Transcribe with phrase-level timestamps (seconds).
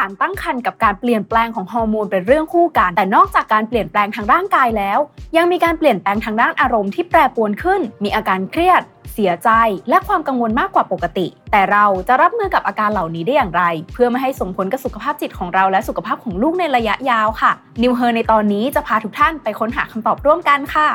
[0.00, 4.98] การตั้งครรภ์กับการเปลี่ยนแปลงของฮอร์โมนเป็นเรื่องคู่กัน แต่นอกจากการเปลี่ยนแปลงทางร่างกายแล้ว
[5.36, 8.82] ยังมีการเปลี่ยนแปลงทางด้านอารมณ์ที่แปรปรวนขึ้น มีอาการเครียด
[9.12, 9.50] เสียใจ
[9.88, 20.88] และความกังวลมากกว่าปกติ แต่เราจะรับมือกับอาการเหล่านี้ได้อย่างไร เพื่อไม่ให้ส่งผลกับสุขภาพจิตของเราและสุขภาพของลูกในระยะยาวค่ะนิวเฮอร์ในตอนนี้จะพาทุกท่านไปค้นหาคำตอบร่วมกันค่ะ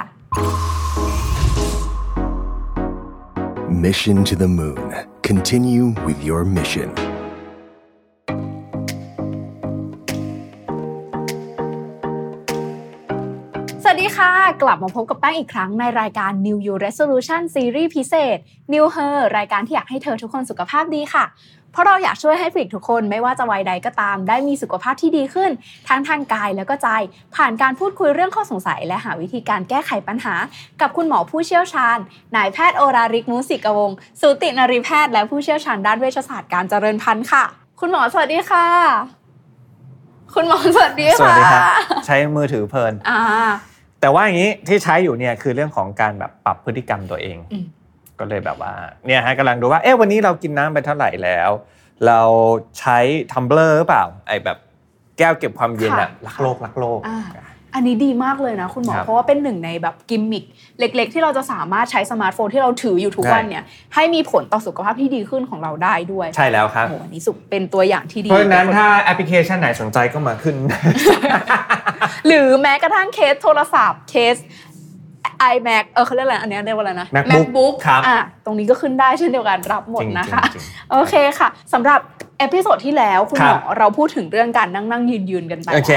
[3.85, 4.89] Mission to the Moon.
[5.21, 7.14] Continue with your mission.
[14.17, 14.31] ค่ะ
[14.63, 18.37] กลับมาพบกับแป้งอีกครั้งในรายการ New You Resolution Series พิเศษ
[18.73, 21.25] New Her รายการที่อยากให้เธอทุกคนสุขภาพดีค่ะ
[21.71, 25.51] เพราะเราอยากช่วยให้ผู้หญิงทุกคนไม่ว่าจะวัยใดก็ตาม ได้มีสุขภาพที่ดีขึ้น
[25.87, 26.87] ทั้งทางกายแล้วก็ใจ
[27.35, 30.35] ผ่านการพูดคุยเรื่องข้อสงสัย และหาวิธีการแก้ไขปัญหา
[30.81, 31.97] กับคุณหมอผู้เชี่ยวชาญ
[32.35, 37.43] นายแพทย์โอราริกมุสิกวงศ์สูตินรีแพทย์และผู้เชี่ยวชาญด้านเวชศาสตร์การเจริญพันธุ์ค่ะ
[37.79, 38.65] คุณหมอสวัสดีค่ะ
[40.35, 41.67] คุณหมอสวัสดีสวัสค่ะดีครั
[42.01, 43.19] บใช้มือถือเพลินอ่า
[44.05, 47.65] แต่ว่าอย่างนี้ที่ใช้อยู่เนี่ยคือเรื่องของการแบบปรับพฤติกรรมตัวเองอืม
[48.19, 48.73] ก็เลยแบบว่า
[49.05, 51.49] เนี่ยฮะกำลังดูว่าเอ๊ะวันนี้เรากินน้ำไปเท่าไหร่แล้ว
[52.07, 52.21] เรา
[52.79, 52.97] ใช้
[53.33, 54.57] ทัมเบลอร์หรือเปล่าไอ้แบบ
[55.17, 56.99] แก้วเก็บความเย็นอะรักโลกรักโลก
[57.75, 60.43] อ่าอันนี้ดีมากเลยนะคุณหมอครับเพราะว่าเป็นหนึ่งในแบบกิมมิค
[60.79, 63.63] เล็ก ๆ ที่เราจะสามารถใช้สมาร์ทโฟนที่เราถืออยู่ทุกใช่วันเนี่ย
[63.95, 70.55] ให้มีผลต่อสุขภาพที่ดีขึ้นของเราได้ด้วย ใช่แล้วครับโอ้โหอันนี้สุขเป็นตัวอย่างที่ดี เพราะฉะนั้นถ้าแอปพลิเคชันไหนสนใจก็มาขึ้น
[72.27, 74.35] หรือแม้กระทั่งเคสโทรศัพท์เคส
[75.53, 81.99] iMac เออเขาเรียกอะไรอันนี้เรียกว่าอะไรนะ MacBook ครับอะตรงนี้ก็ขึ้นได้เช่นเดียวกันรับหมดนะคะจริงๆโอเคค่ะสำหรับ
[82.39, 85.91] episode ที่แล้วคุณหมอครับเราพูดถึงเรื่องการนั่งนั่งยืนยืนๆกันไปโอเค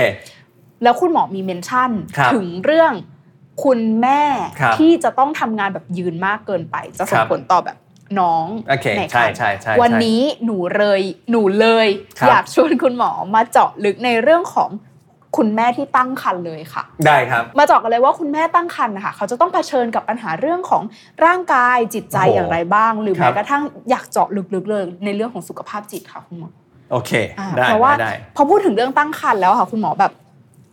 [0.82, 2.92] แล้วคุณหมอมีเมนชั่นครับถึงเรื่อง
[3.64, 4.22] คุณแม่
[4.60, 7.76] ครับที่จะต้องทำงานแบบยืนมากเกินไป จะส่คงรับผลต่อแบบ
[8.20, 11.86] น้องโอเคในใช่ครรภ์ใช่ใช่วันใช่นี้หนูเลยหนูเลย
[12.20, 14.70] ครับอยากชวนคุณหมอมาเจาะลึกในเรื่องของ
[15.36, 20.82] คุณแม่ที่ตั้งครรภ์เลยค่ะ ได้ครับ มาเจาะกันเลยว่าคุณแม่ตั้งครรภ์นะคะเขาจะต้องเผชิญกับปัญหาเรื่องของ
[21.24, 26.50] ร่างกายจิตใจโอ้โหอย่างไรบ้าง หรือครัแม้บกระทั่งอยากเจาะลึกๆเลยในเรื่องของสุขภาพจิตค่ะคุณหมอ
[26.92, 30.12] โอเคอ่าได้เพราะว่าได้ได้พอพูดถึงเรื่องตั้งครรภ์แล้วค่ะคุณหมอแบบ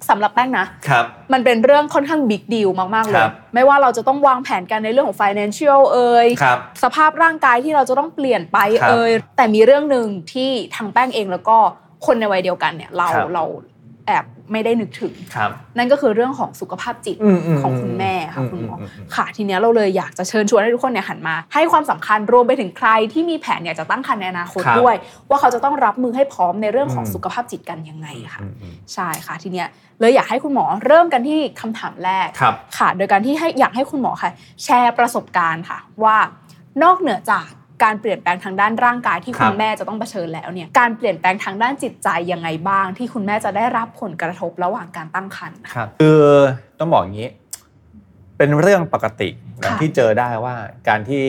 [0.09, 11.57] สำหรับแป้งนะครับมันเป็นเรื่องค่อนข้างบิ๊กดีลมากๆเลคยรับไม่ว่าเราจะต้องวางแผนกันในเรื่องของ financial เอ่ยครับสภาพร่างกายที่เราจะต้องเปลี่ยนไปครับเอ่ยแต่มีเรื่องหนึ่งที่ทางแป้งเองแล้วก็
[12.05, 13.43] คนในวัยเดียวกันเนี่ยเราครับเรา
[14.07, 24.95] แอบ ไม่ได้นึกถึงครับนั่นก็คือเรื่องของสุขภาพจิตอืมอืมของคุณแม่ค่ะอืมคุณหมออมอืมค่ะทีเนี้ยเราเลยอยากจะเชิญชวนให้ทุกคนเนี่ยหันมา ให้ความสำคัญรวมไปถึงใครที่มีแผนอยากจะตั้งครรภ์ในอนาคตครับด้วย
[25.29, 29.67] ว่าเขาจะต้องรับมือให้พร้อมในเรื่องของอืมสุขภาพจิตกันยังไงค่ะอืมอืมใช่ค่ะทีเนี้ย
[29.99, 34.31] เลยอยากให้คุณหมอเริ่มกันที่คำถามแรกครับค่ะ โดยการที่ให้อยากให้คุณหมอค่ะ
[34.63, 36.17] แชร์ประสบการณ์ค่ะ ว่า
[36.83, 37.49] นอกเหนือจาก
[37.85, 46.21] การเปลี่ยนแปลงทางด้านร่างกายที่ครัคุบณแม่จะต้องเผชิญแล้วเนี่ยการเปลี่ยนแปลงทางด้านจิตใจยังไงบ้าง ที่คุณแม่จะได้รับผลกระทบระหว่างการตั้งครรภ์ครับคือ
[46.79, 47.29] ต้องบอกอย่างนี้
[48.37, 49.29] เป็นเรื่องปกติ
[49.63, 50.55] นะค่ะที่เจอได้ว่า
[50.87, 51.25] การที่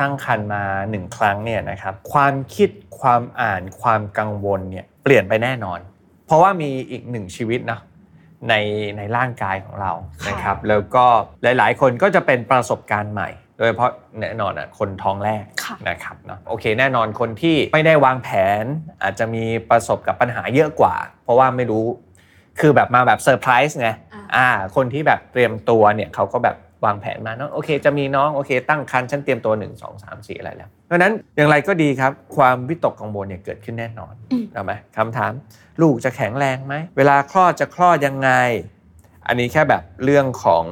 [0.00, 5.80] ตั้งครรภ์มาหนึ่งครั้งเนี่ยนะครับความคิดความอ่านความกังวลเนี่ยเปลี่ยนไปแน่นอน
[6.26, 7.80] เพราะว่ามีอีกหนึ่งชีวิตเนาะ
[8.48, 8.54] ใน
[8.96, 11.04] ในร่างกายของเราค่ะนะครับ แล้วก็
[11.42, 18.28] หลาย ๆ คนก็จะเป็นประสบการณ์ใหม่ โดยเฉพาะแน่นอนอะคนท้องแรกค่ะนะครับเนาะโอเคแน่นอนคนที่ไม่ได้วางแผ
[18.62, 18.64] น
[19.02, 21.84] อาจจะมีประสบกับปัญหาเยอะกว่า เพราะว่าไม่รู้
[22.60, 35.32] คือแบบมาแบบเซอร์ไพรส์ไงอ่าอ่าคนที่แบบเตรียมตัวเนี่ยเขาก็แบบวางแผนมาเนาะโอเค จะมีน้องโอเค ตั้งครรภ์ฉันเตรียมตัว 1 2 3 4 อะไรแล้วเพราะฉะนั้นอย่างไรก็ดีครับ ความวิตกกังวลเนี่ยเกิดขึ้นแน่นอนอืมเอาไหมคำถาม
[35.82, 38.30] ลูกจะแข็งแรงไหม เวลาคลอดจะคลอดยังไง
[39.26, 40.64] อันนี้แค่แบบเรื่องของ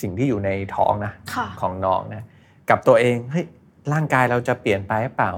[0.00, 2.24] สิ่งที่อยู่ในท้องนะค่ะของน้องนะ
[2.70, 3.46] กับตัวเองเฮ้ย
[3.92, 5.32] ร่างกายเราจะเปลี่ยนไปหรือเปล่า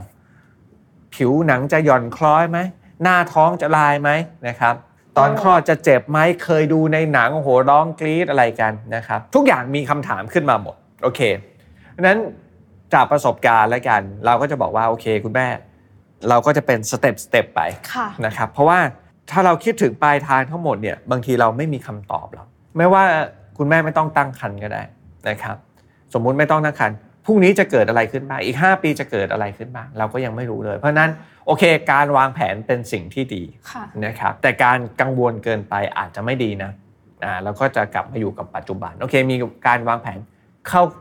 [1.14, 2.58] ผิวหนังจะหย่อนคล้อยไหม
[3.02, 4.10] หน้าท้องจะลายไหม
[4.48, 4.74] นะครับ
[5.18, 11.20] ตอนคลอดจะเจ็บไหมเคยดูในหนังโอ้โหร้องกรี๊ดอะไรกันนะครับ ทุกอย่างมีคำถามขึ้นมาหมดโอเค
[11.92, 12.18] เพราะฉะนั้น
[12.94, 15.46] จากประสบการณ์แล้วกัน เราก็จะบอกว่าโอเคคุณแม่
[16.28, 17.60] เราก็จะเป็นสเต็ปสเต็ปไป
[17.92, 18.78] ค่ะนะครับ เพราะว่า
[19.30, 22.46] ถ้าเราคิดถึงปลายทางทั้งหมดเนี่ยบางทีเราไม่มีคำตอบหรอก
[22.76, 23.04] ไม่ว่า
[23.58, 24.82] คุณแม่ไม่ต้องตั้งครรภ์ก็ได้
[25.28, 25.56] นะครับ
[26.14, 31.10] สมมุติไม่ต้องตั้งครรภ์พรุ่งนี้จะเกิดอะไรขึ้นบ้างอีก 5 ปีจะเกิดอะไรขึ้นบ้างเราก็ยังไม่รู้เลย เพราะฉะนั้น
[31.46, 31.62] โอเค
[31.92, 36.70] การวางแผนเป็นสิ่งที่ดีค่ะนะครับแต่การกังวลเกินไปอาจจะไม่ดีนะ
[37.24, 39.36] อ่าแล้วก็จะกลับมาอยู่กับปัจจุบันโอเค มี
[39.66, 40.18] การวางแผน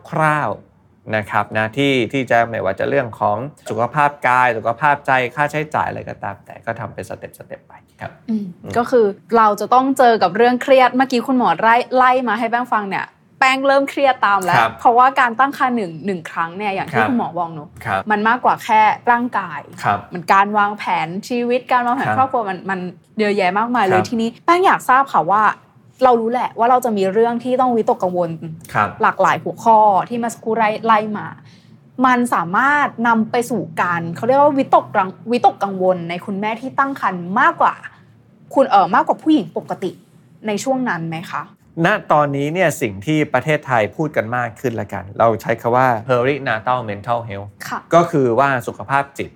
[0.10, 0.73] คร่าวๆ
[1.16, 3.38] นะครับนะที่ที่จะไม่ว่าจะเรื่องของ
[3.70, 8.46] สุขภาพกายสุขภาพใจค่าใช้จ่ายอะไรก็ตาม แต่ก็ทำเป็น step step ไปครับอืม
[8.78, 9.06] ก็คือ
[9.38, 22.80] เราจะต้องเจอกับเรื่องเครียดเมื่อกี้คุณหมอไล่ไล่มาให้แป้งฟังเนี่ยแป้งเริ่มเครียดตามแล้วครับเพราะว่าการตั้งครรภ์หนึ่งหนึ่งครั้งเนี่ยอย่างที่ครับคุณหมอบอกเนอะครับมันมากกว่าแค่ร่างกายครับมันการวางแผนชีวิตการวางแผนครับครอบครัวมันมัน
[23.20, 25.44] เยอะแยะมากมายเลคยรับทีนี้แป้งอยากทราบค่ะว่า
[26.04, 28.30] เรารู้แหละว่าเราจะมีเรื่องที่ต้องวิตกกังวล
[28.74, 29.80] ครับหลากหลายหัวข้อ
[30.10, 31.28] ที่มาสกครูไล่ไล่มา
[32.06, 37.74] มันสามารถนำไปสู่การเขาเรียกว่าวิตกกังวิตกกังวลในคุณแม่ที่ตั้งครรภ์มากกว่า
[38.56, 39.92] คุณเออมากกว่าผู้หญิงปกติ
[40.48, 41.42] ในช่วงนั้นไหมคะ
[41.86, 49.30] ณตอนนี้เนี่ยสิ่งที่ประเทศไทยพูดกันมากขึ้นละกัน เราใช้คำว่า perinatal mental health ค่ะก็คือว่าสุขภาพจิต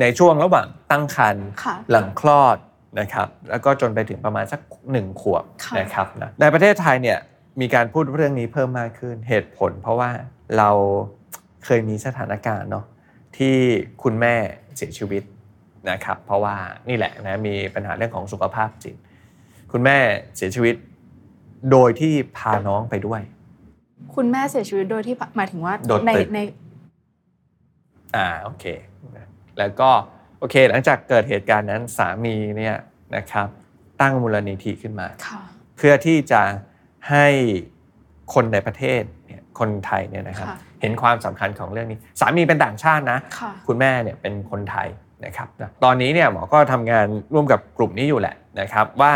[0.00, 2.56] ในช่วงระหว่างตั้งครรภ์ค่ะหลังคลอด
[3.00, 4.60] นะครับแล้วก็จนไปถึงประมาณสัก
[4.92, 7.18] หนึ่งขวบค่ะนะครับนะในประเทศไทยเนี่ย
[7.60, 10.10] มีการพูดเรื่องนี้เพิ่มมากขึ้นเหตุผล เพราะว่า
[10.58, 10.70] เรา
[11.64, 12.84] เคยมีสถานการณ์เนาะ
[13.36, 13.56] ที่
[14.02, 14.34] คุณแม่
[14.76, 15.22] เสียชีวิต
[15.90, 16.56] นะครับเพราะว่า
[16.88, 18.96] นี่แหละนะมีปัญหาเรื่องของสุขภาพจิต
[19.72, 19.98] คุณแม่
[20.36, 20.74] เสียชีวิต
[21.72, 23.20] โดยที่พาน้องไปด้วย
[24.14, 26.40] คุณแม่เสียชีวิตโดยที่หมายถึงว่าโดดในตึกใน
[28.16, 28.64] อ่าโอเค
[29.58, 29.90] แล้วก็
[30.38, 32.76] โอเค หลังจากเกิดเหตุการณ์นั้นสามีเนี่ย
[33.16, 33.48] นะครับ
[34.00, 35.40] ตั้งมูลนิธิขึ้นมาค่ะ
[35.76, 36.42] เพื่อที่จะ
[37.10, 37.26] ให้
[38.34, 44.88] คนในประเทศเนี่ยคนไทยเนี่ยนะครับค่ะเห็นความสำคัญของเรื่องนี้ สามีเป็นต่างชาตินะค่ะคุณแม่เนี่ยเป็นคนไทย
[45.24, 49.14] นะครับนะตอนนี้เนี่ยหมอก็ทำงานร่วมกับกลุ่มนี้อยู่แหละนะครับว่า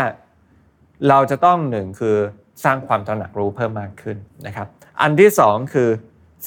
[1.09, 2.15] เราจะต้องหนึ่งคือ
[2.63, 4.17] สร้างความตระหนักรู้เพิ่มมากขึ้น
[4.47, 4.67] นะครับ
[5.01, 5.89] อันที่สองคือ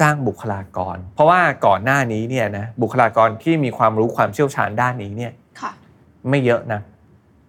[0.00, 5.72] สร้างบุคลากร เพราะว่าก่อนหน้านี้เนี่ยนะบุคลากรที่มีความรู้ความเชี่ยวชาญด้านนี้เนี่ยค่ะ
[6.31, 6.81] ไม่เยอะนะ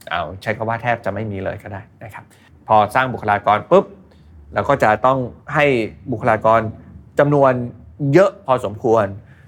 [0.10, 2.24] เอาใช้คำว่าแทบจะไม่มีเลยก็ได้นะครับ
[2.68, 3.86] พอสร้างบุคลากรปุ๊บ
[4.54, 5.20] เราก็จะต้อง
[5.54, 5.66] ให้
[6.12, 6.62] บุคลากร
[7.20, 7.54] จำนวน
[8.14, 9.06] เยอะพอสมควร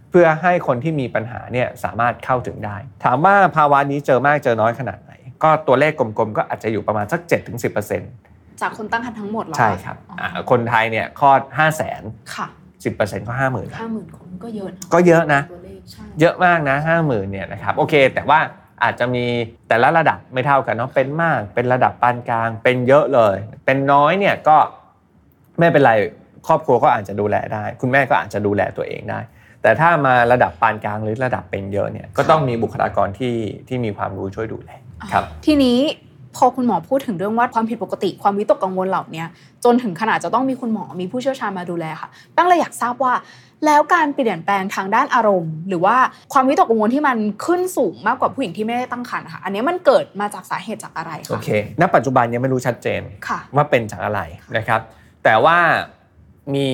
[0.09, 5.13] เพื่อให้คนที่มีปัญหาเนี่ยสามารถเข้าถึงได้ ถามว่าภาวะนี้เจอมากเจอน้อยขนาดไหน
[5.43, 7.21] ก็ตัวเลขกลมๆ ก็อาจจะอยู่ประมาณสัก
[7.91, 12.47] 7-10%จากคนตั้งครรภ์ทั้งหมดเหรอใช่ครับอ๋ออ่าคนไทยเนี่ยคลอด 5 0 0 0 0 0ค่ะ
[12.83, 13.67] 10%ก็50,000ห้าหมื่น
[14.17, 18.39] คนก็เยอะนะก็เยอะนะตัวเลขใช่เยอะมากนะห้าหมื่นเนี่ยนะครับโอเค แต่ว่า
[18.83, 19.25] อาจจะมี
[19.67, 24.57] แต่ละระดับไม่เท่ากันเนาะเป็นมากเป็นระดับปานกลาง เป็นเยอะเลย เป็นน้อยเนี่ยก็
[25.59, 25.93] ไม่เป็นไร
[26.47, 29.19] ครอบครัวก็อาจจะดูแลได้ คุณแม่ก็อาจจะดูแลตัวเองได้
[29.61, 33.35] แต่ถ้ามาระดับปานกลางหรือระดับเป็นเยอะเนี่ยก็ต้องมีบุคลากรที่
[33.67, 34.71] ที่มีความรู้ช่วยดูแล
[35.11, 35.79] ครับ ทีนี้
[36.35, 39.23] พอคุณหมอพูดถึงเรื่องว่าความผิดปกติความวิตกกังวลเหล่านี้
[39.63, 43.13] จนถึงขนาดจะต้องมีคุณหมอมีผู้เชี่ยวชาญมาดูแลค่ะแป้งเลยอยากทราบว่า
[43.65, 45.97] แล้วการเปลี่ยนแปลงทางด้านอารมณ์ หรือว่า
[46.33, 51.49] ความวิตกกังวลที่มันขึ้นสูงมากกว่าผู้หญิงที่ไม่ได้ตั้งครรภ์นะคะอันนี้มันเกิดมาจากสาเหตุจากอะไรโอคะเค
[51.81, 54.21] ณปัจจุบันยังไม่รู้ชัดเจนค่ะว่าเป็นจากอะไร
[54.57, 54.81] นะครับ
[55.23, 55.57] แต่ว่า
[56.55, 56.67] มี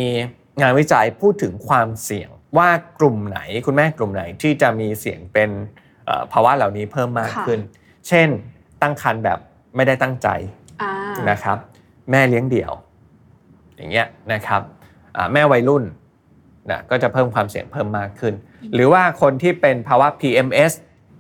[0.62, 2.70] งานวิจัยพูดถึงความเสี่ยงว่า
[3.00, 5.50] กลุ่มไหนคุณแม่กลุ่มไหนที่จะมีเสี่ยงเป็น
[6.06, 7.60] เอ่อภาวะเหล่านี้เพิ่มมากค่ะขึ้น
[8.08, 8.30] เช่น
[8.86, 9.40] ตั้งครรภ์แบบ
[9.76, 10.28] ไม่ได้ตั้งใจ
[10.82, 10.92] อ่า
[11.30, 11.58] นะครับ
[12.12, 12.72] แม่เลี้ยงเดี่ยว
[13.78, 14.62] อย่างเงี้ยนะครับ
[15.16, 15.84] อ่าแม่วัยรุ่น
[16.70, 18.34] นะก็จะเพิ่มความเสี่ยงเพิ่มมากขึ้น
[18.74, 20.72] หรือว่าคนที่เป็นภาวะ PMS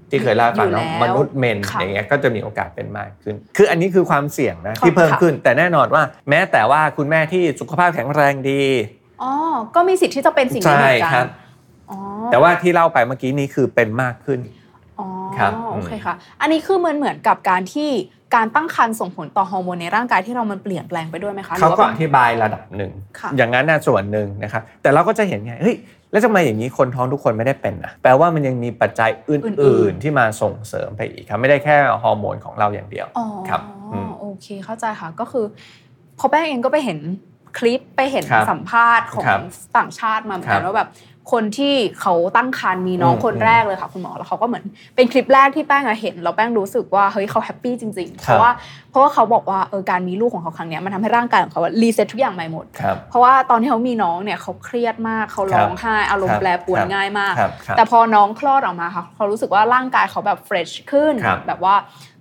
[0.09, 8.63] ที่เคยเล่าให้ฟังเนาะอยู่แล้วมนุษย์เมนค่ะอย่างเงี้ยก็จะมีโอกาสเป็นมากขึ้น คืออันนี้คือความเสี่ยงนะค่ะที่เพิ่มค่ะขึ้น แต่แน่นอนว่า แม้แต่ว่าคุณแม่ที่สุขภาพแข็งแรงดี
[9.21, 9.31] อ๋อ
[9.75, 11.27] ก็มีสิทธิ์ที่จะเป็นสิ่งนี้ใช่เหมือนกัครับ
[11.89, 11.97] อ๋อ
[12.31, 14.39] แต่ว่าที่เล่าไปเมื่อกี้นี้คือเป็นมากขึ้น
[14.99, 15.07] อ๋อ
[15.37, 17.89] ครับโอเคค่ะ อันนี้คือเหมือนเหมือนกับการที่
[18.35, 25.75] การตั้งครรภ์ส่งผลต่อฮอร์โมนในร่างกายที่เรามันเปลี่ยนแปลงไปด้วยไหมคะหรืเขาอว่าก็ป็นอธิบายระดับหนึ่งค่ะอย่างนั้นน่ะส่วนหนึ่งนะครับ แต่เราก็จะเห็นไง เฮ้ย
[26.11, 33.61] แล้วทำไมอย่างนี้คนท้องทุกคนไม่ได้เป็นนะแปลว่ามันยังมีปัจจัยออื่ื่นนๆๆที่มาส่งเสริมไปอีกครับ ไม่ได้แค่ฮอร์โมนของเราอย่างเดียวอ๋อครับ
[33.93, 35.45] อืมโโอเค เข้าใจค่ะ ก็คือ
[36.19, 36.99] พอแป้งเองก็ไปเห็น
[37.57, 39.39] คลิปไปเห็นครับสัมภาษณ์ของครับ
[39.77, 40.89] ต่างชาติมาเหมือนกันครับว่าแบบ
[41.31, 44.63] คนที่เขาตั้งครรภ์มีน้องอืมคนแรกเลยค่ะคุณหมอแล้วเขาก็เหมือน
[44.95, 48.51] เป็นคลิปแรกที่แป้งอะเห็นแล้วแป้งรู้สึกว่าเฮ้ยเขา happy จริงๆ ครับราะว่า
[48.89, 61.75] เพราะว่าเขาบอกว่าเออการมีลูกของเขาครั้งเนี้ยมันทำให้ร่างกายของเขา reset ทุกอย่างใหม่หมดครับเพราะว่าตอนที่เขามีน้องเนี่ยเขาเครียดมากเขาร้องไห้อารมณ์ครับแปรปรวนครับง่ายมากครับครับแต่พอน้องคลอดออกมาค่ะเขารู้สึกว่าร่างกายเขาแบบ fresh ขึ้นครับแบบว่า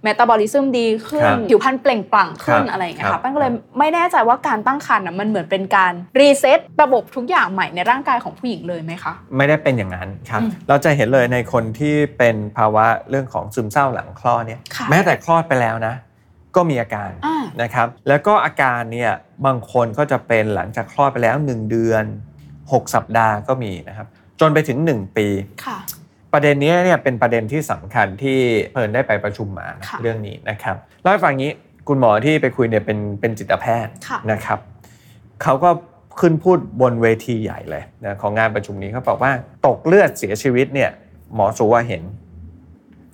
[0.05, 15.95] metabolism ดีขึ้ครับผิวพรรณเปล่งปลั่งขึ้นครับอะไรอย่างเงี้ยค่ะครับแป้งก็เลยไม่แน่ใจว่าการตั้งครรภ์น่ะมันเหมือนเป็นการ reset ระบบทุกอย่างใหม่ในร่างกายของผู้หญิงเลยไหมคะ ไม่ได้เป็นอย่างนั้นครับอืมเราจะเห็นเลยในคนที่เป็นภาวะเรื่องของซึมเศร้าหลังคลอดเนี่ยค่ะแม้แต่คลอดไปแล้วนะ
[16.57, 19.13] ก็มีอาการอ่านะครับ แล้วก็อาการเนี่ย
[19.47, 22.05] บางคนก็จะเป็นหลังจากคลอดไปแล้ว 1 เดือน
[22.53, 24.07] 6 สัปดาห์ก็มีนะครับ
[24.41, 25.27] จนไปถึง 1 ปี
[25.65, 25.79] ค่ะ
[26.35, 28.39] ประเด็นนี้เนี่ยเป็นประเด็นที่สำคัญที่
[28.73, 31.53] เพิ่นได้ไปประชุมมานะค่ะเรื่องนี้นะครับเล่าให้ฟังอย่างนี้
[31.89, 34.59] คุณหมอที่ไปคุยเนี่ยเป็นเป็นจิตแพทย์ค่ะนะครับ
[35.43, 35.71] เขาก็
[36.21, 39.33] ขึ้นพูดบนเวทีใหญ่เลยนะของงานประชุมนี้เขาบอกว่า
[39.67, 40.91] ตกเลือดเสียชีวิตเนี่ย
[41.35, 42.03] หมอสูว่าเห็น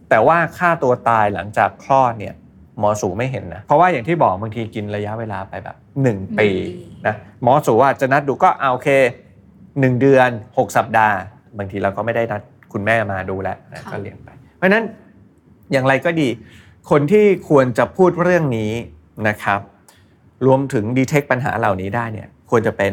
[0.09, 2.35] แต่ว่าค่าตัวตายหลังจากคลอดเนี่ย
[2.79, 6.49] หมอสูไม่เห็นนะเพราะว่าอย่างที่บอกบางทีกินระยะเวลาไปแบบ 1 ปีหนึ่งปี
[7.07, 8.89] นะหมอสูอาจจะนัดดูก็เอาโอเค
[9.49, 11.17] 1 เดือน 6 สัปดาห์
[11.59, 14.85] บางทีเราก็ไม่ได้นัด คุณแม่มาดูแลนะก็เลี้ยงไป เพราะฉะนั้น
[15.73, 16.29] อย่างไรก็ดี
[16.91, 18.73] คนที่ควรจะพูดเรื่องนี้
[19.29, 19.61] นะครับ
[20.47, 22.93] รวมถึงดีเทคปัญหาเหล่านี้ได้เนี่ยควรจะเป็น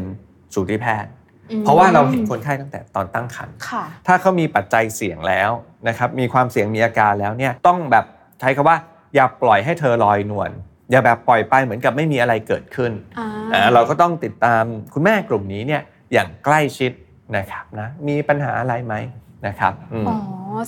[0.54, 1.12] สูติแพทย์
[1.52, 5.52] อืมเพราะว่าเราเห็นคนไข้ตั้งแต่ตอนตั้งครรภ์ค่ะถ้าเขามีปัจจัยเสี่ยงแล้ว
[5.88, 8.06] นะครับมีความเสี่ยงมีอาการแล้วเนี่ยต้องแบบ
[8.40, 8.78] ใช้คำว่า
[9.16, 10.52] อย่าปล่อยให้เธอลอยนวล
[10.92, 15.82] อย่าแบบปล่อยไปเหมือนกับไม่มีอะไรเกิดขึ้นอ่าอ่าเราก็ต้องติดตามคุณแม่กลุ่มนี้เนี่ย
[16.14, 16.92] อย่างใกล้ชิด
[17.38, 18.94] นะครับนะมีปัญหาอะไรไหม
[19.46, 20.16] นะครับอืมอ๋อ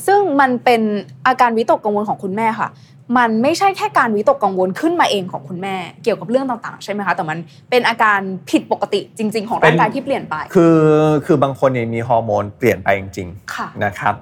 [0.08, 0.82] ซึ่งมันเป็น
[1.28, 2.70] อาการวิตกกังวลของคุณแม่ค่ะ
[3.18, 7.38] มันไม่ใช่แค่การวิตกกังวลขึ้นมาเองของคุณแม่ เกี่ยวกับเรื่องต่างๆ ใช่ไหมคะ แต่มัน
[7.70, 10.80] เป็นอาการผิดปกติจริง ๆ ของร่างกายที่เปลี่ยนไป คือ
[11.26, 14.16] คือบางคนเนี่ยมีฮอร์โมนเปลี่ยนไปจริงค่ะๆนะครับ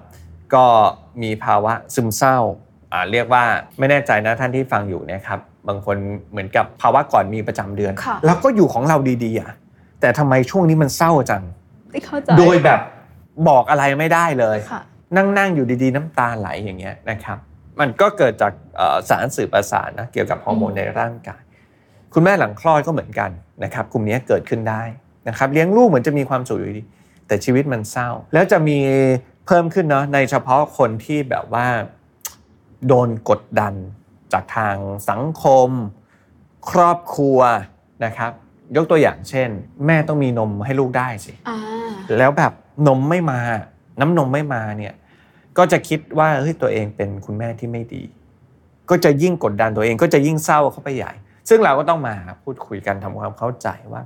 [0.54, 0.66] ก็
[1.22, 2.38] มีภาวะซึมเศร้า
[2.92, 3.44] อ่าเรียกว่า
[3.80, 5.98] ไม่แน่ใจนะท่านที่ฟังอยู่เนะครับบางคน
[6.32, 9.52] เหมือนกับภาวะก่อนมีประจำเดือนค่ะแล้วก็อยู่ของเราดีๆอะ
[10.02, 11.44] แต่ทำไมช่วงนี้มันเศร้าจัง
[11.92, 12.80] ไม่เข้าใจโดยแบบ
[13.48, 14.82] บอกอะไรไม่ได้เลยค่ะ
[15.18, 17.38] นั่งนั่งๆอยู่ดีๆ น้ำตาไหลอย่างเงี้ยนะครับ
[17.80, 21.42] มันก็เกิดจากเอ่อสารสื่อประสาทนะเกี่ยวกับฮอร์โมนอืมในร่างกาย
[22.14, 23.32] คุณแม่หลังคลอดก็เหมือนกัน
[23.64, 24.84] นะครับกลุ่มนี้เกิดขึ้นได้
[25.28, 26.84] นะครับเลี้ยงลูกเหมือนจะมีความสุขอยู่ดี
[27.28, 28.78] แต่ชีวิตมันเศร้า แล้วจะมี
[29.46, 31.68] เพิ่มขึ้นเนาะในเฉพาะคนที่แบบว่า
[32.88, 33.74] โดนกดดัน
[34.34, 34.76] จากทาง
[35.10, 35.70] สังคม
[36.70, 37.40] ครอบครัว
[38.06, 38.32] นะครับ
[38.76, 39.50] ยกตัวอย่างเช่น
[39.86, 41.58] แม่ต้องมีนมให้ลูกได้สิอ่า
[42.18, 42.54] แล้วแบบ
[42.88, 43.40] นมไม่มา
[44.00, 44.94] น้ำนมไม่มาเนี่ย
[45.58, 48.04] ก็จะคิดว่าเฮ้ยตัวเองเป็นคุณแม่ที่ไม่ดี
[48.90, 51.12] ก็จะยิ่งกดดันตัวเองก็จะยิ่งเศร้าเข้าไปใหญ่
[51.50, 54.02] ซึ่งเราก็ต้องมาพูดคุยกันทำความเข้าใจว่า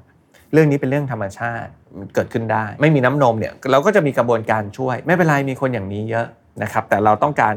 [0.54, 1.72] เรื่องนี้เป็นเรื่องธรรมชาติ
[2.16, 6.28] เกิดขึ้นได้ ไม่มีน้ำนมเนี่ยเราก็จะมีกระบวนการช่วย ไม่เป็นไรมีคนอย่างนี้เยอะ
[6.63, 7.56] นะครับแต่เราต้องการ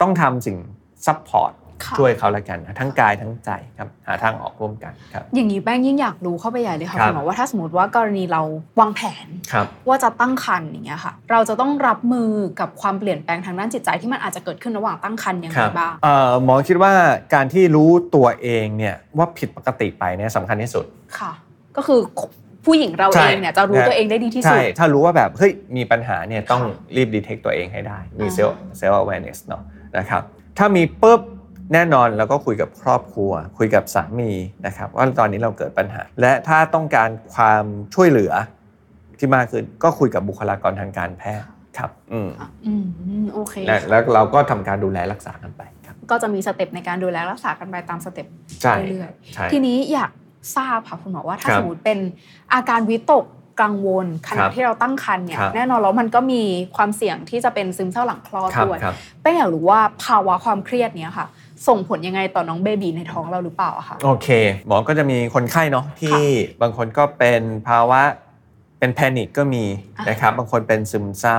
[0.00, 0.56] ต้องทำสิ่ง
[1.06, 1.52] support
[1.98, 8.42] ช่วยเขาแล้วกันนะทั้งกายทั้งใจครับหาทางออกร่วมกันครับ อย่างนี้แป้งยิ่งอยากรู้เข้าไปใหญ่เลยค่ะครับคุณหมอว่าถ้าสมมติว่ากรณีเรา
[8.80, 12.30] วางแผนครับว่าจะตั้งครรภ์อย่างเงี้ยค่ะ เราจะต้องรับมือ
[12.60, 16.92] กับความเปลี่ยนแปลงทางด้านจิตใจที่มันอาจจะเกิดขึ้นระหว่างตั้งครรภ์ยังคไงครับบ้างเอ่อหมอคิดว่า
[17.34, 20.84] การที่รู้ตัวเองเนี่ยว่าผิดปกติไปเนี่ยสำคัญที่สุด
[21.18, 21.32] ค่ะ
[21.76, 22.00] ก็คือ
[22.66, 29.62] ผู้หญิงเราใช่เองเนี่ยจะรู้นะตัวเองได้ดีที่สุใช่ดถ้ารู้ว่าแบบเฮ้ยมีปัญหาเนี่ยต้องค่ะรีบดีเทคตัวเองให้ได้ มีอ่าเซลล์เซลล์ awareness เนาะ
[29.98, 30.22] นะครับ
[30.58, 31.20] ถ้ามีปุ๊บ
[31.72, 34.30] แน่นอนเราก็คุยกับครอบครัว คุยกับสามี
[34.66, 38.32] นะครับว่าตอนนี้เราเกิดปัญหา และถ้าต้องการความช่วยเหลือ
[39.18, 41.48] ที่มากขึ้นก็คุยกับบุคลากรทางการแพทย์
[41.78, 42.72] ครับอืมค่ะอื
[43.24, 48.26] มโอเคและแล้วเราก็ทำการดูแลรักษากันไปครับ ก็จะมีสเต็ปในการดูแลรักษากันไปตามสเต็ป
[48.62, 50.10] ใช่เรื่อยใช่ๆทีนี้อยาก
[50.56, 51.98] ทราบค่ะคุณหมอว่าถ้าครับสมมติเป็น
[52.54, 53.24] อาการวิตก
[53.62, 56.42] กังวลขคณะรับที่เราตั้งครรภ์เนี่ยครับแน่นอนแล้วมันก็มี
[56.76, 61.26] ความเสี่ยงที่จะเป็นซึมเศร้าหลังคลอดครับด้วยครับแป้งอยากรู้ว่าภาวะความเครียดเนี้ยค่ะ
[61.66, 64.28] ส่งผลยังไงต่อน้องเบบีในท้องเราหรือเปล่าอะคะโอเค
[64.66, 68.00] หมอก็จะมีคนไข้เนาะที่ค่ะบางคนก็เป็นภาวะ
[68.78, 69.64] เป็นแพนิคก็มี
[69.98, 71.38] อะนะครับบางคนเป็นซึมเศร้า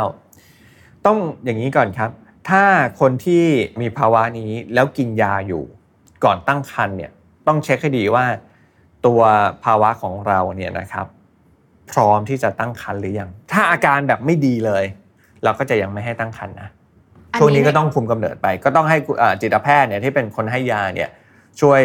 [1.06, 2.10] ต้องอย่างนี้ก่อนครับ
[2.50, 2.64] ถ้า
[3.00, 3.44] คนที่
[3.82, 5.64] มีภาวะนี้แล้วกินยาอยู่
[6.24, 7.12] ก่อนตั้งครรภ์เนี่ย
[7.48, 8.26] ต้องเช็คให้ดีว่า
[9.06, 9.22] ตัว
[9.64, 11.08] ภาวะของเราเนี่ยนะครับ
[11.92, 14.84] พร้อมที่จะตั้งครรภ์หรือยังถ้าอาการแบบไม่ดีเลย
[15.44, 16.70] เราก็จะยังไม่ให้ตั้งครรภ์นะ
[17.38, 21.10] ช่วงนี้ก็ต้องคุมกำเนิดไป ก็ต้องให้เอ่อจิตแพทย์เนี่ยที่เป็นคนให้ยาเนี่ย
[21.62, 21.80] ช่วย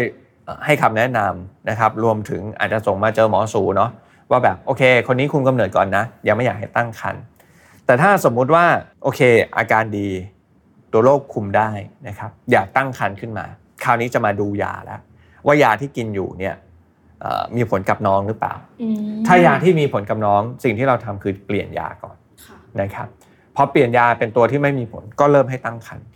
[0.45, 3.91] เอ่อให้คำแนะนำนะครับ รวมถึงอาจจะส่งมาเจอหมอสูเนาะ
[4.31, 7.23] ว่าแบบโอเค คนนี้คุมกำเนิดก่อนนะยังไม่อยากให้ตั้งครรภ์
[7.87, 8.65] แต่ถ้าสมมุติว่า
[9.03, 9.21] โอเค
[9.57, 10.09] อาการดี
[10.93, 11.71] ตัวโรคคุมได้
[12.09, 13.47] นะครับ อยากตั้งครรภ์ขึ้นมา
[13.85, 15.01] คราวนี้จะมาดูยาแล้ว
[15.47, 16.55] ว่ายาที่กินอยู่เนี่ย
[17.21, 18.97] เอ่อมีผลกับน้องหรือเปล่าอืม
[19.27, 23.09] ถ้ายาที่มีผลกับน้องสิ่งที่เราทำคือเปลี่ยนยาก่อนค่ะนะครับ
[23.57, 26.07] พอเปลี่ยนยาเป็นตัวที่ไม่มีผลก็เริ่มให้ตั้งครรภ์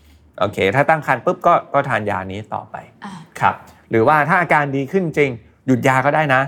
[0.40, 3.54] โอเค ถ้าตั้งครรภ์ปุ๊บก็ก็ทานยานี้ต่อไปอ่าครับ
[3.90, 5.30] หรือว่าถ้าอาการดีขึ้นจริง
[5.66, 6.42] หยุดยาก็ได้นะ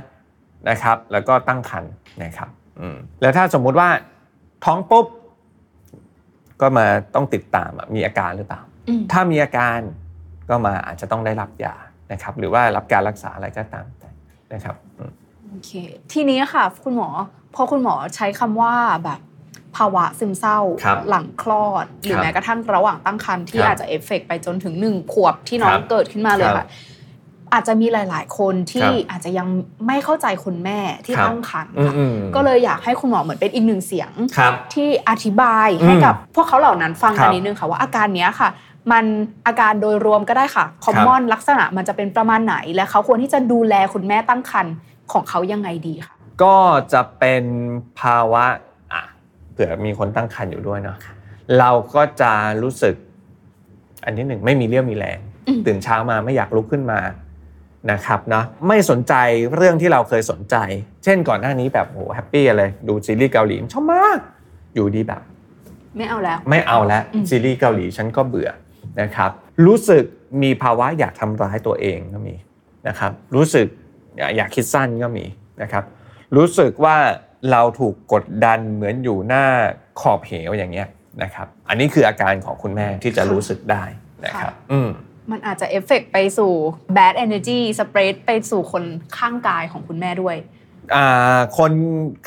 [0.68, 1.90] นะครับ แล้วก็ตั้งครรภ์
[2.22, 2.48] นะครับ
[2.80, 3.88] อืมแล้วถ้าสมมุติว่า
[4.64, 5.06] ท้องปุ๊บ
[6.60, 9.78] ก็มาต้องติดตามอะมีอาการหรือเปล่าอืมถ้ามีอาการ
[10.48, 11.74] ก็มาอาจจะต้องได้รับยา
[12.12, 14.10] นะครับ หรือว่ารับการรักษาอะไรก็ตามแต่
[14.52, 15.12] นะครับอืม
[15.48, 15.70] โอเค
[16.12, 17.08] ทีนี้ค่ะ คุณหมอ
[17.54, 19.20] พอคุณหมอใช้คำว่าแบบ
[19.76, 26.68] ภาวะซึมเศร้าครับหลังคลอด หรือครับแม้กระทั่งระหว่างตั้งครรภ์ที่ครับอาจจะเอฟเฟกต์ไปจนถึงหนึ่งขวบที่น้องครับเกิดขึ้นมาเลยครัค่ะบ
[27.52, 29.46] อาจจะมีหลาย ๆ คนที่ครับอาจจะยัง
[29.86, 38.48] ไม่เข้าใจคุณแม่ที่ครับตั้งครรภ์อืมค่ะอืมก็เลยอยากให้คุณหมอเหมือนเป็นอีกหนึ่งเสียงครับที่อธิบายให้อืมกับพวกเขาเหล่านั้นฟังครักันบนิดนึงค่ะว่าอาการเนี้ยค่ะ
[38.92, 39.04] มัน
[39.46, 44.74] อาการโดยรวมก็ได้ค่ะคอมมอนลักษณะมันจะเป็นประมาณไหน และเขาควรที่จะดูแลคุณแม่ตั้งครรภ์
[45.12, 46.56] ของเขายังไงดีค่ะ ก็
[46.92, 47.44] จะเป็น
[48.00, 50.96] ภาวะอะเผื่อมีคนตั้งครรภ์อยู่ด้วยเนาะ
[51.58, 52.94] เราก็จะรู้สึก
[54.04, 57.00] อันที่หนึ่งไม่มีเรี่ยวมีแรงอืมตื่นเช้ามาไม่อยากลุกขึ้นมา
[57.92, 59.14] นะครับเนาะไม่สนใจ
[59.56, 60.56] เรื่องที่เราเคยสนใจ
[61.04, 64.18] เช่นก่อนหน้านี้แบบโหแฮปปี้เลยดูซีรีส์เกาหลีชอบมาก
[64.74, 65.22] อยู่ดีแบบ
[65.96, 68.50] ไม่เอาแล้ว ไม่เอาแล้วอืมซีรีส์เกาหลีฉันก็เบื่อ
[69.00, 69.30] นะครับ
[69.66, 70.04] รู้สึก
[70.42, 72.34] มีภาวะอยากทำร้ายตัวเองก็มี
[72.88, 73.66] นะครับ รู้สึก
[74.36, 75.24] อยากคิดสั้นก็มี
[75.62, 75.84] นะครับ
[76.36, 76.96] รู้สึกว่า
[77.50, 79.44] เราถูกกดดันเหมือนอยู่หน้า
[80.00, 80.88] ขอบเหวอย่างเงี้ย
[81.22, 83.84] นะครับ อันนี้คืออาการของคุณแม่ที่จะรู้สึกได้
[84.24, 84.88] นะครับ อืม
[85.30, 86.52] มันอาจจะเอฟเฟกต์ไปสู่
[86.96, 88.84] bad energy spread ไปสู่คน
[89.18, 90.36] ข้างกายของคุณแม่ด้วย
[90.94, 91.72] อ่าคน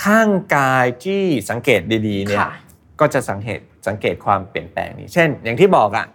[0.05, 2.51] ข้างกายที่สังเกตดีๆเนี่ยค่ะ
[2.99, 6.05] ก็จะสังเกตสังเกตความเปลี่ยนแปลงนี้ เช่น อย่างที่บอกอะ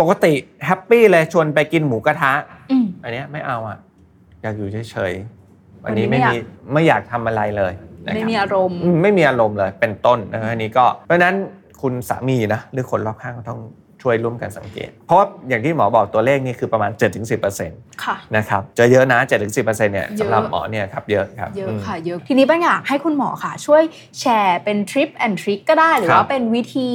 [0.00, 0.32] ปกติ
[0.66, 2.32] happy เลยชวนไปกินหมูกระทะ
[2.70, 3.78] อืมอันเนี้ยไม่เอาอะ
[4.42, 6.38] อยากอยู่เฉยๆวัวันนนี้วันนี้ไม่ไม่อยากมี
[6.72, 11.34] ไม่อยากทำอะไรเลยนะครับ ไม่มีอารมณ์อืมไม่มีอารมณ์เลยเป็นต้นนะฮะอันนี้ก็เพราะฉะนั้น
[11.82, 13.60] คุณสามีนะหรือคนรอบข้างก็ต้อง
[14.02, 16.90] ช่วยร่วมกันสังเกต เพราะว่าอย่างที่หมอบอกตัวเลขนี่คือประมาณ
[17.46, 23.82] 7-10%ค่ะนะครับเจอเยอะนะ 7-10%เนี่ยเยอะสำหรับหมอเนี่ยครับเยอะครับเยอะมากค่ะเยอะทีนี้แป้งอยากให้คุณหมอค่ะ ช่วย
[24.20, 26.90] แชร์เป็น tip and trick ก็ได้หรือครับว่าเป็นวิธี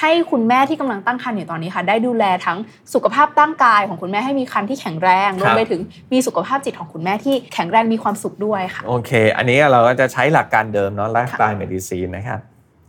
[0.00, 2.58] ให้คุณแม่ที่กำลังตั้งครรภ์อยู่ตอนนี้ค่ะ ได้ดูแลทั้ง
[2.94, 5.80] สุขภาพร่างกายของคุณแม่ให้มีครรภ์ที่แข็งแรงรวมไปถึง
[6.12, 12.40] มีสุขภาพจิตของคุณแม่ที่แข็งแรงมีความสุขด้วยค่ะ่ะโอเค อันนี้เราก็จะใช้หลักการเดิมเนาะ lifestyle medicine นะครับ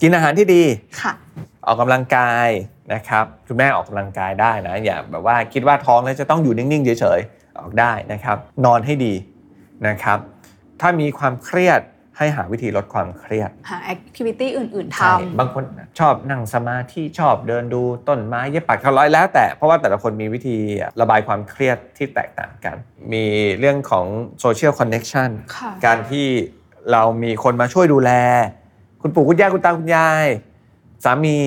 [0.08, 0.64] กินอาหารที่ดี
[1.02, 1.14] ค่ะ
[1.66, 2.48] ออกกำลังกาย
[2.94, 9.14] นะครับคุณแม่ออกกำลังกายได้นะอย่าแบบว่าคิดว่าท้องแล้วจะต้องอยู่นิ่งๆเฉยๆออกได้นะครับ นอนให้ดี
[9.88, 10.20] นะครับ
[10.82, 11.82] ถ้ามีความเครียด
[12.18, 15.64] ให้หาวิธีลดความเครียด หา activity อื่น ๆ ใช่บางคน
[16.00, 20.58] ชอบนั่งสมาธิชอบเดินดูต้นไม้เย็บปักถักร้อยแล้วแต่เพราะว่าแต่ละคนมีวิธี
[21.02, 22.76] ระบายความเครียดที่แตกต่างกัน
[23.14, 23.26] มี
[23.60, 24.06] เรื่องของ
[24.40, 26.28] social connection ค่ะการที่
[26.92, 28.12] เรามีคนมาช่วยดูแล
[29.08, 30.28] คุณปู่คุณย่าคุณตาคุณยาย
[31.04, 31.38] สามี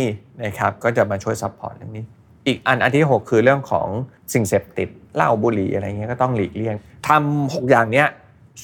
[0.42, 2.04] นะครับก็จะมาช่วย support เรื่องนี้
[2.46, 3.88] อีกอันอันที่ 6 คือเรื่องของ
[4.32, 6.76] สิ่งเสพติดเหล้าบุหรี่อะไรเงี้ยก็ต้องหลีกเลี่ยง
[7.08, 8.08] ทำหกอย่างเนี้ย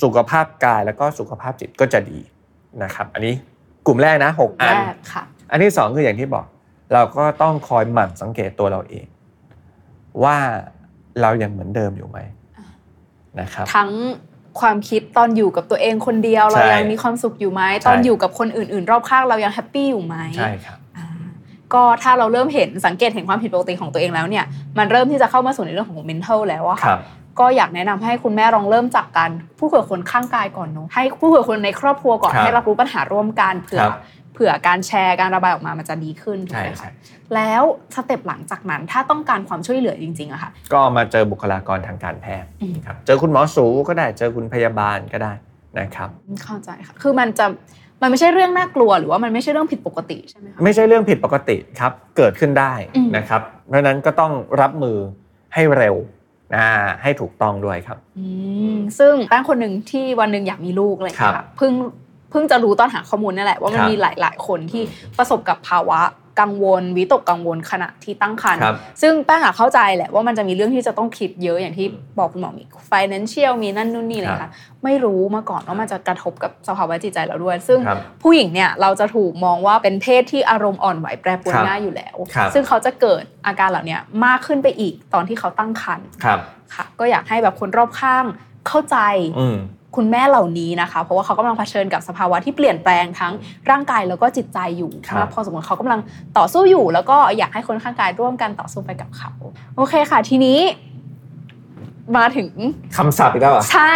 [0.03, 2.19] สุขภาพกายแล้วก็สุขภาพจิตก็จะดี
[2.83, 3.35] นะครับ อันนี้
[3.87, 6.47] กลุ่มแรกนะหกอัแรนกค่ะอันที่สองคืออย่างที่บอก
[6.93, 9.07] เราก็ต้องคอยหมั่นสังเกตตัวเราเอง
[10.25, 10.37] ว่า
[11.21, 12.19] เรายังเหมือนเดิมอยู่ไหม
[13.41, 13.91] นะครับทั้ง
[14.61, 21.06] ความคิดตอนอยู่กับตัวเองคนเดียวใช่เรายังมีความสุขอยู่ไหมใช่ตอนอยู่กับคนอื่น ๆ รอบข้างเรายังแฮปปี้อยู่ไหมใช่ครับอ่า
[21.75, 24.45] ก็ถ้าเราเริ่มเห็นสังเกตเห็นความผิดปกติของตัวเองแล้วเนี่ย
[24.78, 27.00] มันเริ่มที่จะเข้ามาสู่ในเรื่องของ mental แล้วอะครัค่ะบ
[27.40, 34.00] ก็อยากแนะนำให้คุณแม่ลองเริ่มจากการพูดคุยกับคนข้างกายก่อนเนอะให้พูดคุยกับคนในครอบครัวก่อนครับให้รับรู้ปัญหาร่วมกันเผื่อครับ
[34.34, 36.92] เผื่อการแชร์การระบายออกมามันจะดีขึ้นถูกใช่ไหมใช่คะ
[37.34, 37.62] แล้ว
[37.95, 45.32] step หลังจากนั้นถ้าต้องการความช่วยเหลือจริงๆอะค่ะ ก็มาเจอบุคลากรทางการแพทย์อืมครับเจอคุณหมอสูติก็ได้เจอคุณพยาบาลก็ได้
[45.78, 46.08] นะครับ
[46.44, 47.47] เข้าใจค่ะคือมันจะ
[48.02, 54.97] มันไม่ใช่เรื่องน่ากลัวหรือว่ามันไม่ใช่เรื่องผิดปกติใช่ไหมคะไม่ใช่เรื่องผิดปกติครับเกิดขึ้นได้อืมนะครับ เพราะฉะนั้นก็ต้องรับมือ
[55.54, 55.97] ให้เร็ว
[56.56, 56.68] อ่า
[57.02, 58.26] ให้ถูกต้องด้วยครับอื
[58.75, 64.82] มซึ่งแป้งคนหนึ่งที่วันหนึ่งอยากมีลูกอะไรอย่างเลยครัค่ะบเพิ่งเพิ่งจะรู้ตอนหาข้อมูลนี่แหละว่ามันครับมีหลาย ๆ คนที่
[65.18, 66.00] ประสบกับภาวะ
[66.42, 71.86] กังวลวิตกกังวลขณะที่ตั้งครรภ์ครับซึ่งแป้งอะเข้าใจแหละว่ามันจะมีเรื่องที่จะต้องคิดเยอะอย่างที่
[72.18, 74.52] บอกคุณหมอมี financial มีนั่นนู่นนี่อะไรครัค่ะบ
[74.84, 86.38] ไม่รู้มาก่อนว่ามันจะกระทบกับสภาวะจิตใจเราด้วย ซึ่งครับผู้หญิงเนี่ยเราจะถูกมองว่าเป็นเพศที่อารมณ์อ่อนไหวแปรปรวนครับง่ายอยู่แล้วครับซึ่งเขาจะเกิดอาการเหล่านี้มากขึ้นไปอีกตอนที่เขาตั้งครรภ์ครับ
[86.75, 88.25] ค่ะ ก็อยากให้แบบคนรอบข้าง
[88.68, 88.99] เข้าใจ
[89.38, 89.56] อืม
[89.97, 93.33] คุณแม่เหล่านี้นะคะ เพราะว่าเขากำลังเผชิญกับสภาวะที่เปลี่ยนแปลงทั้ง
[93.71, 96.00] ร่างกายแล้วก็จิตใจอยู่ครับมากพอสมควรเขากำลัง
[96.39, 99.30] ต่อสู้อยู่ แล้วก็อยากให้คนข้างกายร่วมกันต่อสู้ไปกับเขา
[99.76, 100.59] โอเคค่ะ ทีนี้
[102.17, 102.49] มาถึง
[102.97, 103.95] คำศัพท์อีกแล้วเหรอใช่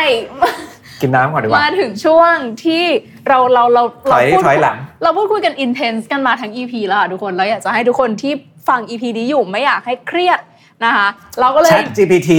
[1.00, 2.34] กินน้ำก่อนดีกว่ามาถึงช่วง
[2.64, 2.84] ที่
[3.28, 3.82] เราเราเรา
[4.12, 8.32] ถอยเราพูดถอยหลังเราพูดคุยกันอินเทนส์กันมาทั้ง EP แล้วอะทุกคนเราอยากจะให้ทุกคนที่
[8.68, 10.40] ฟัง EP นี้อยู่ไม่อยากให้เครียด
[10.84, 11.08] นะคะ
[11.40, 12.30] เราก็เลย Chat GPT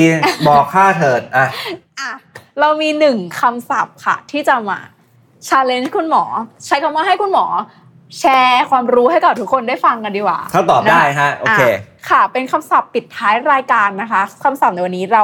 [0.48, 1.48] บอกค่าเถิดอะ
[1.99, 2.12] อะ
[2.59, 4.79] เรามีหนึ่งคำศัพท์ค่ะ ที่จะมา
[5.47, 6.23] challenge คุณหมอ
[6.65, 7.45] ใช้คำว่าให้คุณหมอ
[8.19, 11.73] แชร์ความรู้ให้กับทุกคนได้ฟังกันดีกว่าเขาตอบได้นฮะโอเคะ
[12.09, 15.23] ค่ะ เป็นคำศัพท์ปิดท้ายรายการนะคะคำศัพท์ในวันนี้เรา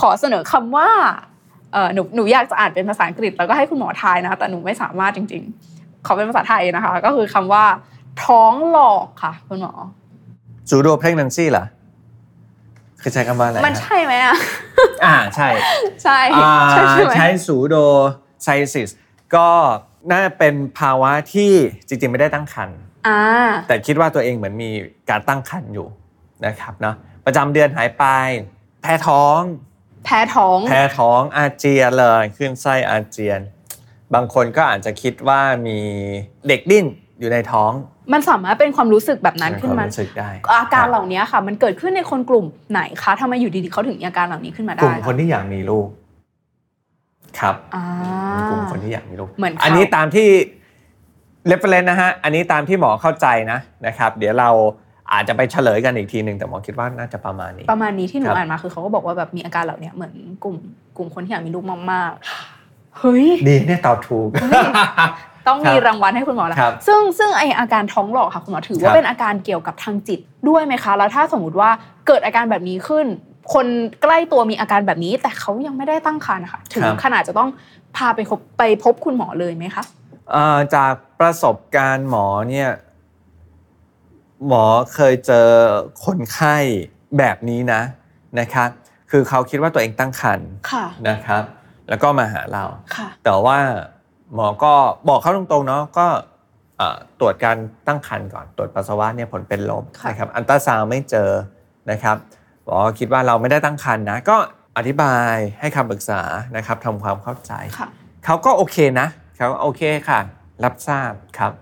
[0.00, 0.88] ขอเสนอคำว่า
[1.72, 5.42] เออหนูหนูอยากจะอ่านเป็นภาษาอังกฤษ แล้วก็ให้คุณหมอทายนะคะแต่หนูไม่สามารถจริง
[5.74, 7.64] ๆ ขอเป็นภาษาไทยนะคะ ก็คือคำว่า
[8.24, 9.72] ท้องหลอกค่ะ คุณหมอ
[10.68, 11.64] จูโดเพลงนันซี่เหรอ
[13.00, 14.36] คือใช้คำว่าอะไรมันฮะใช่ไหมอะ
[15.04, 15.48] อ่าใช่
[16.02, 17.76] ใช่อ่าใช่ใช่ไหมใช้สูโด
[18.42, 18.90] ไซซิส
[19.34, 19.48] ก็
[20.12, 21.52] น่าเป็นภาวะที่
[21.88, 23.20] จริงๆไม่ได้ตั้งครรภ์อ่า
[23.66, 24.70] แต่คิดว่าตัวเองเหมือนมี
[25.10, 25.86] การตั้งครรภ์อยู่
[26.46, 28.04] นะครับเนาะประจำเดือนหายไป
[28.82, 29.40] แพ้ท้อง
[30.04, 33.40] แพ้ท้อง แพ้ท้องอาเจียนเลยขึ้นไส้อาเจียน
[34.14, 35.78] บางคนก็อาจจะคิดว่ามี
[36.48, 36.86] เด็กดิ้น
[37.18, 37.72] อยู่ในท้อง
[38.12, 45.86] มันสามารถเป็นความรู้สึกแบบนั้นขึ้นมาควรู้สึกได้อาการเหล่านี้ค่ะ มันเกิดขึ้นในคนกลุ่มไหนคะทำไมอยู่ดีๆเขาถึงมีอาการเหล่านี้ขึ้นมากได้ลุ่มคนที่อยากมีลูก
[47.40, 47.84] ครับอ่า
[48.50, 50.28] กลุ่มคนที่อยากมีลูกเหมือนเขาอันนี้ตามที่
[51.50, 54.50] reference นะฮะอันนี้ตามที่หมอเข้าใจนะนะครับ เดี๋ยวเรา
[55.12, 60.12] อาจจะไปเฉลยกันอีกทีหนึ่งแต่หมอคิดว่าน่าจะประมาณนี้ ประมาณนี้ที่หนูครับอ่านมาคือเขาก็บอกว่าแบบมีอาการเหล่านี้เหมือน
[60.44, 60.56] กลุ่ม
[60.96, 64.28] กลุ่มคนที่อยากมีลูกมากๆเฮ้ยดีเนี่ยตอบถูก
[65.48, 71.70] ต้องมีครับรางวัลให้คุณหมอแล้วครับซึ่งซึ่งไออาการท้องหลอกค่ะคุณหมอถือคว่ารับเป็นอาการเกี่ยวกับทางจิตด้วยไหมคะ แล้วถ้าสมมติว่า
[72.06, 73.06] เกิดอาการแบบนี้ขึ้น
[73.54, 73.66] คน
[74.02, 77.50] ใกล้ตัวมีอาการแบบนี้ แต่เขายังไม่ได้ตั้งครรภ์ค่ะถึงขนาดจะต้อง
[77.96, 79.84] พาไปพบไปพบคุณหมอเลยไหมคะ
[80.30, 82.70] เอ่อจากประสบการณ์หมอเนี่ย
[84.46, 85.48] หมอเคยเจอ
[86.04, 86.56] คนไข้
[87.18, 87.82] แบบนี้นะ
[88.40, 88.68] นะครับ
[89.10, 91.42] คือเขาคิดว่าตัวเองตั้งครรภ์ค่ะนะครับ
[91.88, 92.64] แล้วก็มาหาเรา
[92.96, 93.58] ค่ะแต่ว่า
[94.34, 94.72] หมอก็
[95.08, 96.06] บอกเขาตรงๆเนาะก็
[96.78, 101.30] เอ่อตรวจการตั้งครรภ์ก่อน ตรวจปัสสาวะเนี่ยผลเป็นลบค่ะนะครับอันตราซาวด์ไม่เจอ
[101.90, 102.16] นะครับ
[102.64, 104.36] หมอคิดว่าเราไม่ได้ตั้งครรภ์นะก็
[104.76, 106.20] อธิบายให้คำปรึกษา
[106.56, 107.88] นะครับทำความเข้าใจค่ะ
[108.24, 110.20] เขาก็โอเคนะเขาก็โอเคค่ะ
[110.64, 111.52] รับทราบครับ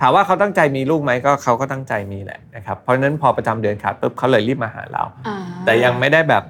[0.00, 6.44] ถามว่าเขาตั้งใจมีลูกไหมก็เขาก็ตั้งใจมีแหละนะครับเพราะฉะนั้นพอประจำเดือนขาดปุ๊บเขาเลยรีบมาหาเราอ่าแต่ยังไม่ได้แบบ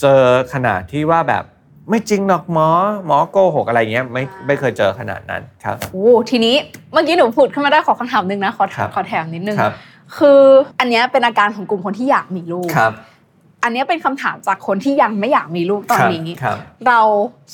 [0.00, 0.20] เจอ
[0.52, 1.44] ขนาดที่ว่าแบบ
[1.90, 2.68] ไม่จริงหรอกหมอ
[3.06, 6.54] หมอโกหกอะไรเงี้ยไม่ไม่เคยเจอขนาดนั้นครับโอ้ทีนี้
[6.92, 9.74] เมื่อกี้หนูพูดขึ้นมาได้ขอคำถามหนึ่งนะขอครับขอแถมนิดนึงครับ
[10.16, 10.42] คือ
[10.78, 12.92] อันเนี้ยเป็นอาการของกลุ่มคนที่อยากมีลูกครับ
[13.62, 17.00] อันเนี้ยเป็นคำถามจากคนที่ยังไม่อยากมีลูกตอนนี้ครับเรา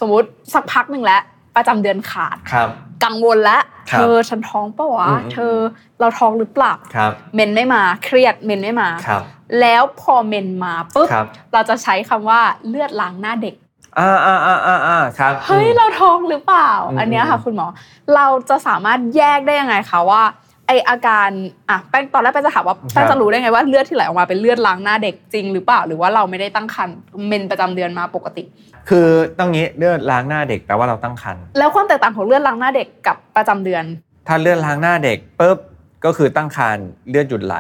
[0.01, 1.23] สมมติสักพักหนึ่งแล้ว
[1.57, 2.69] ประจำเดือนขาดครับ
[3.05, 5.55] กังวลแล้วครัเธบอฉันท้องปะวะอืมเธอ
[6.01, 9.23] เราท้องหรือเปล่าครับเมนไม่มาเครียดเมนไม่มาครับ
[9.61, 13.55] แล้วพอเมนมาปุ๊บครับเราจะใช้คำว่าเลือดล้างหน้าเด็ก
[13.99, 17.67] อ่าอ่าอ่าอ่าอ่าครับเฮ้ยอืมเราท้องหรือเปล่าอืมอันเนี้ยค่ะ คุณหมอ
[18.15, 20.23] เราจะสามารถแยกได้ยังไงคะว่า
[20.67, 21.29] ไออาการ
[21.69, 28.45] อะแป้งตอนแรกแป้งจะถามว่าแป้งจะรู้ได้ไงว่าเลือดที่ไหลออกมาเป็นเลือดล้างหน้าเด็กจริง หรือเปล่าหรือว่าเราไม่ได้ตั้งครรภ์เมนประจำเดือนมาปกติ
[28.89, 33.85] คือต้องงี้เลือดล้างหน้าเด็กแปลว่าเราตั้งครรภ์แล้วความแตกต่างของเลือดล้างหน้าเด็กกับประจำเดือน
[34.29, 35.59] ถ้าเลือดล้างหน้าเด็กปุ๊บ
[36.05, 37.57] ก็คือตั้งครรภ์เลือดหยุดไหล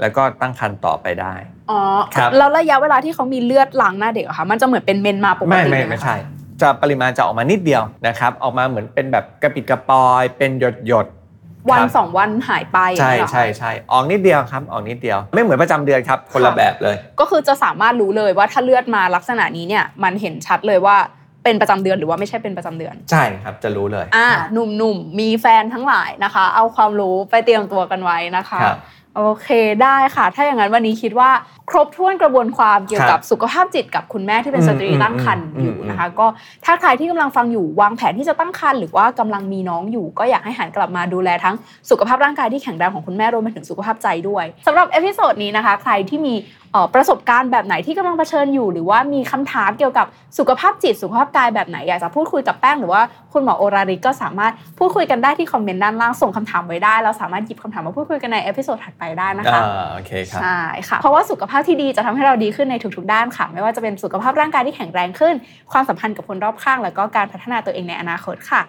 [0.00, 1.34] แล้วก็ตั้งครรภ์ต่อไปได้
[1.70, 1.80] อ๋อ
[2.14, 6.16] ครับแล้วระยะเวลาที่เขามีเลือดล้างหน้าเด็กอะคะมันจะเหมือนเป็นเมนมาปกไม่ติไม่เลยหไม่คะใช่
[6.62, 20.96] จะปริมาณจะออกมานิดเดียวนะครับ ออกมาเหมือนเป็นแบบกระปิดกระปอยเป็นหยดหยดๆวันครับสองวันหายไปใช่อย่างเงี้ยเหรอคะใช่ใช่ออกนิดเดียวครับออกนิดเดียว ไม่เหมือนประจำเดือนครับ คนละค่ะแบบเลย ก็คือจะสามารถรู้เลยว่าถ้าเลือดมาลักษณะนี้เนี่ยมันเห็นชัดเลยว่า
[21.44, 28.78] เป็นประจำเดือนหรือว่าไม่ใช่เป็นประจำเดือน ใช่ครับจะรู้เลยอ่าหนุ่มๆมีแฟนทั้งหลายนะคะ เอาความรู้ไปเตรียมตัวกันไว้นะคะครับ
[29.16, 29.48] โอเค
[29.82, 31.30] ได้ค่ะ ถ้าอย่างนั้นวันนี้คิดว่า
[31.70, 36.26] ครบถ้วนกระบวนความเกี่ยวกับสุขภาพจิตกับคุณแม่ที่เป็นอืมสตรีตั้งครรภ์อืมอยู่อืมนะคะ ก็
[36.64, 41.54] ถ้าใครที่กำลังฟังอยู่วางแผนที่จะตั้งครรภ์หรือว่ากำลังมีน้องอยู่ ก็อยากให้หันกลับมาดูแลทั้ง
[41.90, 46.34] สุขภาพร่างกายที่แข็งแรงของคุณแม่รวมไปถึงสุขภาพใจด้วยสำหรับ episode นี้นะคะ ใครที่มี
[46.72, 50.06] เอ่อประสบการณ์แบบไหนที่กำลังเผชิญอยู่ หรือว่ามีคำถามเกี่ยวกับ
[50.38, 53.02] สุขภาพจิตสุขภาพกายแบบไหนอยากจะพูดคุยกับแป้งหรือว่า
[53.34, 65.34] คุณหมอโอราริก็สามารถพูดคุยกันได้ที่คอมเมนต์ด้านล่างส่งคำถามไว้ได้ เราสามารถหยิบคำถามมาพูดคุยกันใน episode ถัดไปได้นะคะอ่าโอเคครับใช่ค่ะเพราะว่าสุขภาพที่ดีจะทำให้เราดีขึ้นในทุกๆด้านค่ะ ไม่ว่าจะเป็นสุขภาพร่างกายที่แข็งแรงขึ้น
[65.72, 68.62] ความสัมพันธ์กับคนรอบข้าง แล้วก็การพัฒนาตัวเองในอนาคตค่ะ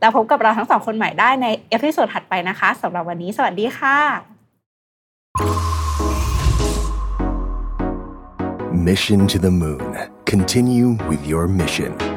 [0.00, 3.98] แล้วพบกับเราทั้งสองคนใหม่ได้ใน episode ถัดไปนะคะสำหรับวันนี้สวัสดีค่ะ
[8.90, 9.96] Mission to the moon.
[10.26, 12.13] Continue with your mission.